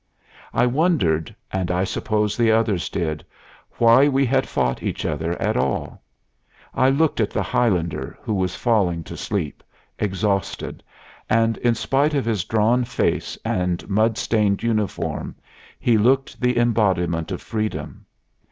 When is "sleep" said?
9.15-9.61